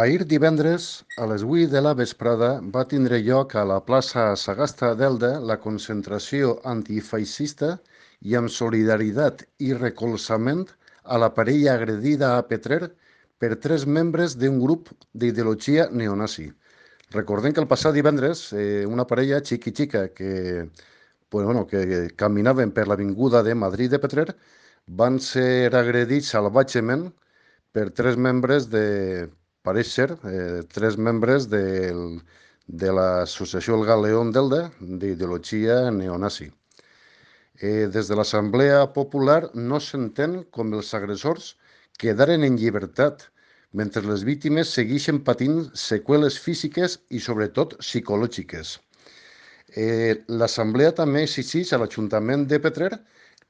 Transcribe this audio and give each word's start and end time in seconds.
Ahir 0.00 0.26
divendres, 0.28 1.06
a 1.16 1.26
les 1.28 1.42
8 1.42 1.70
de 1.72 1.80
la 1.80 1.94
vesprada, 1.98 2.48
va 2.72 2.82
tindre 2.88 3.16
lloc 3.26 3.54
a 3.56 3.62
la 3.64 3.78
plaça 3.84 4.24
Sagasta 4.36 4.90
d'Elda 5.00 5.30
la 5.50 5.54
concentració 5.62 6.50
antifeixista 6.72 7.70
i 8.20 8.36
amb 8.40 8.52
solidaritat 8.56 9.46
i 9.68 9.70
recolzament 9.78 10.66
a 11.14 11.20
la 11.22 11.30
parella 11.38 11.78
agredida 11.78 12.34
a 12.34 12.42
Petrer 12.50 12.90
per 13.40 13.50
tres 13.68 13.86
membres 13.98 14.36
d'un 14.42 14.58
grup 14.66 14.90
d'ideologia 15.14 15.88
neonazi. 16.02 16.50
Recordem 17.16 17.56
que 17.56 17.64
el 17.64 17.70
passat 17.72 17.96
divendres 17.96 18.44
eh, 18.52 18.84
una 18.84 19.08
parella 19.14 19.40
xiqui-xica 19.40 20.04
que, 20.20 20.68
pues, 21.30 21.48
bueno, 21.48 21.64
que 21.72 22.10
caminaven 22.24 22.76
per 22.76 22.84
l'avinguda 22.92 23.42
de 23.48 23.56
Madrid 23.64 23.96
de 23.96 24.04
Petrer 24.04 24.28
van 25.00 25.18
ser 25.30 25.72
agredits 25.72 26.36
salvatgement 26.36 27.08
per 27.72 27.88
tres 27.96 28.20
membres 28.28 28.68
de 28.76 28.86
pareix 29.66 29.92
eh, 30.04 30.62
tres 30.72 30.96
membres 30.96 31.48
del, 31.52 32.20
de 32.66 32.92
l'associació 32.98 33.76
El 33.80 33.86
Galeón 33.90 34.32
d'Elda, 34.34 34.62
d'ideologia 34.80 35.90
neonazi. 35.90 36.50
Eh, 37.60 37.86
des 37.88 38.08
de 38.08 38.16
l'Assemblea 38.18 38.82
Popular 38.92 39.40
no 39.54 39.80
s'entén 39.80 40.42
com 40.52 40.74
els 40.76 40.92
agressors 40.98 41.54
quedaren 41.98 42.44
en 42.44 42.58
llibertat, 42.60 43.28
mentre 43.72 44.02
les 44.06 44.24
víctimes 44.24 44.72
segueixen 44.76 45.22
patint 45.24 45.62
seqüeles 45.74 46.36
físiques 46.40 46.98
i 47.10 47.20
sobretot 47.20 47.78
psicològiques. 47.80 48.76
Eh, 49.76 50.22
L'Assemblea 50.28 50.92
també 51.00 51.22
exigeix 51.26 51.72
a 51.72 51.80
l'Ajuntament 51.82 52.46
de 52.50 52.60
Petrer 52.66 52.92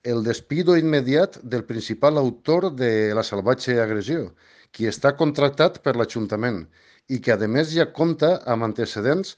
el 0.03 0.23
despido 0.25 0.77
immediat 0.77 1.39
del 1.43 1.65
principal 1.65 2.19
autor 2.19 2.71
de 2.75 3.15
la 3.15 3.25
salvatge 3.27 3.81
agressió, 3.83 4.33
qui 4.71 4.87
està 4.91 5.15
contractat 5.17 5.81
per 5.85 5.97
l'Ajuntament 5.97 6.65
i 7.09 7.19
que, 7.23 7.33
a 7.33 7.49
més, 7.49 7.73
ja 7.75 7.87
compta 7.99 8.37
amb 8.53 8.67
antecedents 8.67 9.37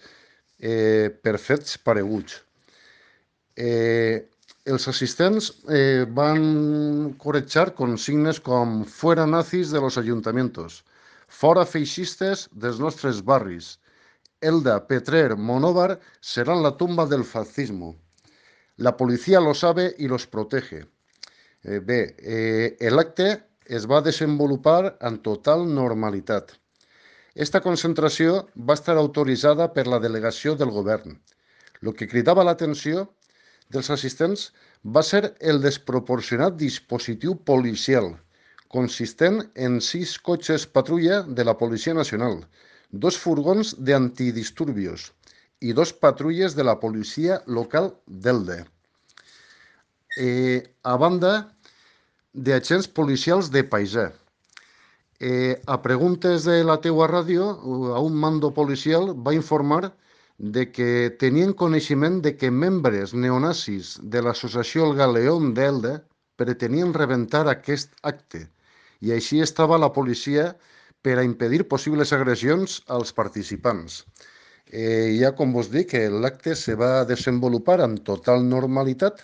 eh, 0.58 1.08
per 1.22 1.36
fets 1.38 1.78
pareguts. 1.78 2.40
Eh, 3.56 4.26
els 4.72 4.88
assistents 4.92 5.50
eh, 5.72 6.04
van 6.20 6.42
corretjar 7.22 7.72
consignes 7.78 8.40
com 8.48 8.82
«fuera 8.84 9.26
nazis 9.26 9.72
de 9.72 9.80
los 9.84 9.96
ayuntamientos», 10.02 10.82
«fora 11.28 11.64
feixistes 11.66 12.48
dels 12.52 12.80
nostres 12.80 13.22
barris», 13.24 13.78
«Elda, 14.40 14.76
Petrer, 14.86 15.36
Monóvar 15.36 15.98
serán 16.20 16.62
la 16.62 16.76
tumba 16.76 17.06
del 17.06 17.24
fascismo», 17.24 17.96
«La 18.78 18.96
policía 18.96 19.40
lo 19.40 19.54
sabe 19.54 19.94
y 19.98 20.06
los 20.06 20.26
protege». 20.26 20.86
Eh, 21.64 21.80
bé, 21.80 22.14
eh, 22.18 22.90
l'acte 22.94 23.26
es 23.66 23.86
va 23.90 23.98
desenvolupar 24.06 24.96
en 25.08 25.18
total 25.24 25.64
normalitat. 25.78 26.52
Esta 27.34 27.60
concentració 27.64 28.36
va 28.68 28.76
estar 28.78 28.96
autoritzada 29.00 29.66
per 29.74 29.86
la 29.90 29.98
delegació 30.04 30.54
del 30.60 30.70
govern. 30.76 31.18
El 31.82 31.92
que 31.98 32.08
cridava 32.12 32.46
l'atenció 32.46 33.04
dels 33.74 33.90
assistents 33.96 34.46
va 34.96 35.02
ser 35.02 35.34
el 35.52 35.60
desproporcionat 35.66 36.56
dispositiu 36.62 37.34
policial, 37.50 38.14
consistent 38.78 39.42
en 39.66 39.80
sis 39.90 40.16
cotxes 40.30 40.70
patrulla 40.78 41.24
de 41.26 41.50
la 41.50 41.58
Policia 41.58 41.98
Nacional, 41.98 42.44
dos 42.90 43.18
furgons 43.18 43.74
d'antidisturbios 43.90 45.10
i 45.60 45.72
dos 45.72 45.92
patrulles 45.92 46.54
de 46.54 46.64
la 46.64 46.78
policia 46.80 47.42
local 47.46 47.92
d'Elde. 48.06 48.64
Eh, 50.16 50.62
a 50.82 50.96
banda, 50.96 51.32
d'agents 52.32 52.88
policials 52.88 53.50
de 53.54 53.64
paisà. 53.64 54.08
Eh, 55.20 55.60
a 55.66 55.80
preguntes 55.82 56.44
de 56.46 56.62
la 56.62 56.78
teua 56.82 57.08
ràdio, 57.10 57.48
a 57.94 58.00
un 58.08 58.14
mando 58.24 58.52
policial 58.54 59.10
va 59.26 59.34
informar 59.34 59.92
de 60.38 60.70
que 60.70 61.10
tenien 61.18 61.52
coneixement 61.52 62.20
de 62.22 62.36
que 62.38 62.50
membres 62.50 63.14
neonazis 63.14 63.96
de 64.02 64.22
l'associació 64.22 64.86
El 64.86 64.94
Galeón 65.00 65.52
d'Elda 65.54 65.96
pretenien 66.38 66.94
rebentar 66.94 67.48
aquest 67.50 67.90
acte 68.02 68.44
i 69.02 69.10
així 69.16 69.40
estava 69.42 69.78
la 69.82 69.90
policia 69.96 70.52
per 71.02 71.18
a 71.18 71.24
impedir 71.26 71.66
possibles 71.72 72.12
agressions 72.14 72.78
als 72.86 73.12
participants. 73.12 74.04
Eh, 74.70 75.16
ja 75.16 75.32
com 75.32 75.52
vos 75.52 75.70
dic, 75.72 75.94
l'acte 76.22 76.54
se 76.54 76.74
va 76.76 77.04
desenvolupar 77.08 77.78
amb 77.80 78.02
total 78.04 78.42
normalitat 78.44 79.22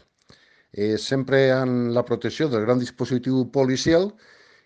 eh, 0.72 0.96
sempre 0.96 1.50
en 1.52 1.92
la 1.92 2.02
protecció 2.02 2.48
del 2.48 2.64
gran 2.64 2.78
dispositiu 2.80 3.44
policial 3.52 4.08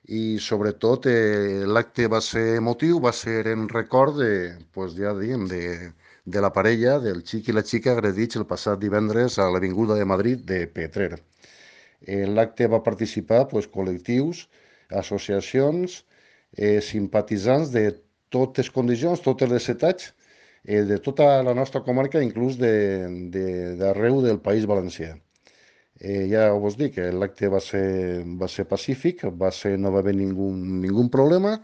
i 0.07 0.39
sobretot 0.39 1.09
eh, 1.11 1.65
l'acte 1.67 2.07
va 2.09 2.21
ser 2.23 2.45
emotiu, 2.61 3.01
va 3.01 3.13
ser 3.13 3.49
en 3.51 3.67
record 3.69 4.21
de, 4.23 4.31
pues, 4.73 4.95
ja 4.95 5.13
diguem, 5.19 5.49
de, 5.51 5.91
de 6.25 6.41
la 6.41 6.53
parella 6.55 6.99
del 7.03 7.25
xic 7.27 7.51
i 7.51 7.57
la 7.57 7.65
xica 7.67 7.93
agredits 7.97 8.39
el 8.39 8.47
passat 8.47 8.79
divendres 8.79 9.39
a 9.39 9.49
l'Avinguda 9.51 9.99
de 9.99 10.07
Madrid 10.07 10.47
de 10.47 10.61
Petrer. 10.79 11.19
En 12.07 12.37
l'acte 12.39 12.71
va 12.71 12.85
participar 12.87 13.49
pues, 13.51 13.67
col·lectius, 13.67 14.47
associacions, 15.03 16.05
eh, 16.57 16.79
simpatitzants 16.81 17.75
de 17.75 17.85
totes 18.31 18.71
condicions, 18.71 19.21
totes 19.27 19.51
les 19.51 19.69
etats, 19.75 20.13
eh, 20.69 20.83
de 20.91 20.99
tota 21.07 21.29
la 21.49 21.55
nostra 21.61 21.81
comarca, 21.87 22.23
inclús 22.25 22.59
d'arreu 22.61 24.21
de, 24.21 24.23
de, 24.23 24.29
del 24.29 24.41
País 24.49 24.69
Valencià. 24.69 25.15
Eh, 25.99 26.27
ja 26.31 26.45
vos 26.65 26.77
dic 26.79 26.95
que 26.99 27.09
l'acte 27.21 27.49
va 27.55 27.61
ser, 27.65 27.87
va 28.43 28.49
ser 28.53 28.69
pacífic, 28.73 29.25
va 29.43 29.51
ser, 29.61 29.75
no 29.83 29.91
va 29.95 30.05
haver 30.05 30.15
ningú, 30.21 30.53
ningú 30.85 31.09
problema 31.17 31.57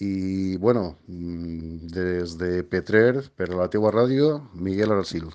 i, 0.00 0.56
bueno, 0.56 0.98
mm, 1.06 1.86
des 1.98 2.36
de 2.40 2.50
Petrer, 2.64 3.22
per 3.36 3.52
la 3.54 3.68
teua 3.76 3.92
ràdio, 3.94 4.34
Miguel 4.68 4.96
Aracil. 4.96 5.30